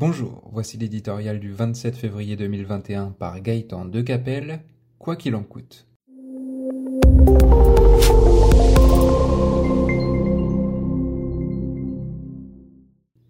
Bonjour, 0.00 0.48
voici 0.50 0.78
l'éditorial 0.78 1.40
du 1.40 1.52
27 1.52 1.94
février 1.94 2.34
2021 2.34 3.10
par 3.10 3.38
Gaëtan 3.38 3.84
Decapelle, 3.84 4.62
Quoi 4.98 5.14
qu'il 5.14 5.36
en 5.36 5.42
coûte. 5.42 5.86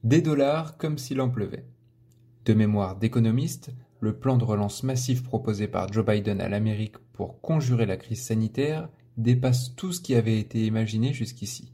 Des 0.04 0.22
dollars 0.22 0.76
comme 0.76 0.96
s'il 0.96 1.20
en 1.20 1.28
pleuvait. 1.28 1.66
De 2.44 2.54
mémoire 2.54 2.94
d'économiste, 2.94 3.72
le 3.98 4.16
plan 4.16 4.36
de 4.36 4.44
relance 4.44 4.84
massif 4.84 5.24
proposé 5.24 5.66
par 5.66 5.92
Joe 5.92 6.06
Biden 6.06 6.40
à 6.40 6.48
l'Amérique 6.48 6.98
pour 7.14 7.40
conjurer 7.40 7.86
la 7.86 7.96
crise 7.96 8.22
sanitaire 8.22 8.88
dépasse 9.16 9.74
tout 9.74 9.92
ce 9.92 10.00
qui 10.00 10.14
avait 10.14 10.38
été 10.38 10.64
imaginé 10.64 11.12
jusqu'ici. 11.12 11.72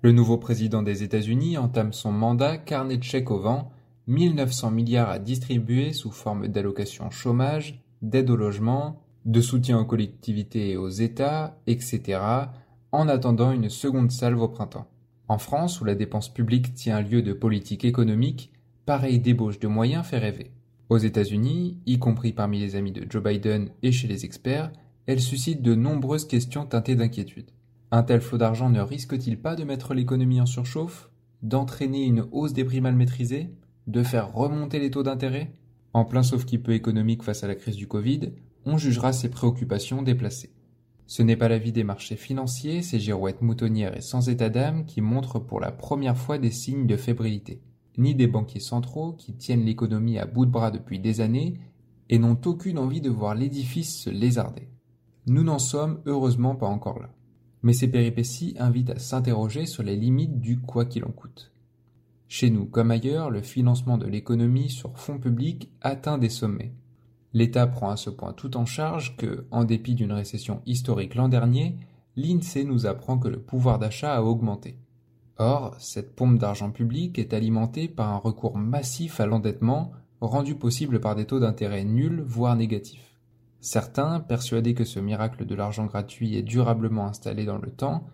Le 0.00 0.12
nouveau 0.12 0.38
président 0.38 0.82
des 0.82 1.02
États-Unis 1.02 1.58
entame 1.58 1.92
son 1.92 2.12
mandat 2.12 2.56
carnet 2.56 2.96
de 2.96 3.02
chèques 3.02 3.30
au 3.30 3.40
vent, 3.40 3.72
1900 4.08 4.70
milliards 4.70 5.10
à 5.10 5.18
distribuer 5.18 5.92
sous 5.92 6.10
forme 6.10 6.48
d'allocations 6.48 7.10
chômage, 7.10 7.82
d'aide 8.02 8.30
au 8.30 8.36
logement, 8.36 9.02
de 9.26 9.40
soutien 9.42 9.78
aux 9.78 9.84
collectivités 9.84 10.70
et 10.70 10.76
aux 10.76 10.88
États, 10.88 11.58
etc., 11.66 12.20
en 12.90 13.06
attendant 13.06 13.52
une 13.52 13.68
seconde 13.68 14.10
salve 14.10 14.40
au 14.40 14.48
printemps. 14.48 14.88
En 15.28 15.36
France, 15.36 15.82
où 15.82 15.84
la 15.84 15.94
dépense 15.94 16.32
publique 16.32 16.72
tient 16.72 17.02
lieu 17.02 17.20
de 17.20 17.34
politique 17.34 17.84
économique, 17.84 18.50
pareille 18.86 19.20
débauche 19.20 19.58
de 19.58 19.68
moyens 19.68 20.06
fait 20.06 20.16
rêver. 20.16 20.52
Aux 20.88 20.96
États-Unis, 20.96 21.76
y 21.84 21.98
compris 21.98 22.32
parmi 22.32 22.58
les 22.58 22.76
amis 22.76 22.92
de 22.92 23.04
Joe 23.10 23.22
Biden 23.22 23.68
et 23.82 23.92
chez 23.92 24.08
les 24.08 24.24
experts, 24.24 24.72
elle 25.04 25.20
suscite 25.20 25.60
de 25.60 25.74
nombreuses 25.74 26.26
questions 26.26 26.64
teintées 26.64 26.96
d'inquiétude. 26.96 27.50
Un 27.90 28.02
tel 28.02 28.22
flot 28.22 28.38
d'argent 28.38 28.70
ne 28.70 28.80
risque-t-il 28.80 29.38
pas 29.38 29.54
de 29.54 29.64
mettre 29.64 29.92
l'économie 29.92 30.40
en 30.40 30.46
surchauffe? 30.46 31.10
D'entraîner 31.42 32.04
une 32.04 32.26
hausse 32.32 32.54
des 32.54 32.64
prix 32.64 32.80
mal 32.80 32.96
maîtrisées 32.96 33.50
De 33.88 34.02
faire 34.02 34.34
remonter 34.34 34.78
les 34.78 34.90
taux 34.90 35.02
d'intérêt 35.02 35.50
En 35.94 36.04
plein 36.04 36.22
sauf-qui-peut 36.22 36.74
économique 36.74 37.22
face 37.22 37.42
à 37.42 37.48
la 37.48 37.54
crise 37.54 37.76
du 37.76 37.88
Covid, 37.88 38.32
on 38.66 38.76
jugera 38.76 39.14
ces 39.14 39.30
préoccupations 39.30 40.02
déplacées. 40.02 40.52
Ce 41.06 41.22
n'est 41.22 41.38
pas 41.38 41.48
l'avis 41.48 41.72
des 41.72 41.84
marchés 41.84 42.16
financiers, 42.16 42.82
ces 42.82 43.00
girouettes 43.00 43.40
moutonnières 43.40 43.96
et 43.96 44.02
sans 44.02 44.28
état 44.28 44.50
d'âme 44.50 44.84
qui 44.84 45.00
montrent 45.00 45.38
pour 45.38 45.58
la 45.58 45.72
première 45.72 46.18
fois 46.18 46.36
des 46.36 46.50
signes 46.50 46.86
de 46.86 46.98
fébrilité, 46.98 47.62
ni 47.96 48.14
des 48.14 48.26
banquiers 48.26 48.60
centraux 48.60 49.14
qui 49.14 49.32
tiennent 49.32 49.64
l'économie 49.64 50.18
à 50.18 50.26
bout 50.26 50.44
de 50.44 50.50
bras 50.50 50.70
depuis 50.70 50.98
des 50.98 51.22
années 51.22 51.54
et 52.10 52.18
n'ont 52.18 52.38
aucune 52.44 52.78
envie 52.78 53.00
de 53.00 53.08
voir 53.08 53.34
l'édifice 53.34 54.02
se 54.02 54.10
lézarder. 54.10 54.68
Nous 55.26 55.44
n'en 55.44 55.58
sommes 55.58 56.02
heureusement 56.04 56.56
pas 56.56 56.66
encore 56.66 57.00
là. 57.00 57.08
Mais 57.62 57.72
ces 57.72 57.88
péripéties 57.88 58.54
invitent 58.58 58.90
à 58.90 58.98
s'interroger 58.98 59.64
sur 59.64 59.82
les 59.82 59.96
limites 59.96 60.40
du 60.40 60.60
quoi 60.60 60.84
qu'il 60.84 61.06
en 61.06 61.10
coûte. 61.10 61.52
Chez 62.28 62.50
nous 62.50 62.66
comme 62.66 62.90
ailleurs, 62.90 63.30
le 63.30 63.40
financement 63.40 63.96
de 63.96 64.06
l'économie 64.06 64.68
sur 64.68 64.98
fonds 64.98 65.18
publics 65.18 65.70
atteint 65.80 66.18
des 66.18 66.28
sommets. 66.28 66.74
L'État 67.32 67.66
prend 67.66 67.90
à 67.90 67.96
ce 67.96 68.10
point 68.10 68.34
tout 68.34 68.56
en 68.58 68.66
charge 68.66 69.16
que, 69.16 69.46
en 69.50 69.64
dépit 69.64 69.94
d'une 69.94 70.12
récession 70.12 70.60
historique 70.66 71.14
l'an 71.14 71.28
dernier, 71.28 71.78
l'INSEE 72.16 72.64
nous 72.64 72.86
apprend 72.86 73.18
que 73.18 73.28
le 73.28 73.40
pouvoir 73.40 73.78
d'achat 73.78 74.14
a 74.14 74.22
augmenté. 74.22 74.76
Or, 75.38 75.76
cette 75.78 76.14
pompe 76.14 76.38
d'argent 76.38 76.70
public 76.70 77.18
est 77.18 77.32
alimentée 77.32 77.88
par 77.88 78.12
un 78.12 78.18
recours 78.18 78.58
massif 78.58 79.20
à 79.20 79.26
l'endettement, 79.26 79.92
rendu 80.20 80.54
possible 80.54 81.00
par 81.00 81.14
des 81.14 81.24
taux 81.24 81.40
d'intérêt 81.40 81.84
nuls, 81.84 82.22
voire 82.26 82.56
négatifs. 82.56 83.18
Certains, 83.60 84.20
persuadés 84.20 84.74
que 84.74 84.84
ce 84.84 85.00
miracle 85.00 85.46
de 85.46 85.54
l'argent 85.54 85.86
gratuit 85.86 86.36
est 86.36 86.42
durablement 86.42 87.06
installé 87.06 87.44
dans 87.44 87.58
le 87.58 87.70
temps, 87.70 88.06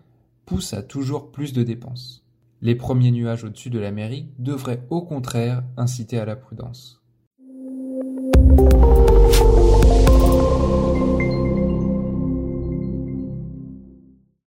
poussent 0.45 0.73
à 0.73 0.83
toujours 0.83 1.31
plus 1.31 1.51
de 1.51 1.63
dépenses. 1.63 2.24
Les 2.61 2.75
premiers 2.75 3.11
nuages 3.11 3.43
au-dessus 3.43 3.69
de 3.69 3.79
l'Amérique 3.79 4.31
devraient 4.39 4.85
au 4.89 5.01
contraire 5.01 5.63
inciter 5.77 6.17
à 6.17 6.25
la 6.25 6.35
prudence. 6.35 7.01